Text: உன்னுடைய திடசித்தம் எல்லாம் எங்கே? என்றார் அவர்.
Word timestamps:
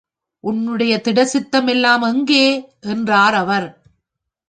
உன்னுடைய 0.43 1.01
திடசித்தம் 1.03 1.67
எல்லாம் 1.67 2.01
எங்கே? 2.01 2.45
என்றார் 2.79 3.33
அவர். 3.33 3.67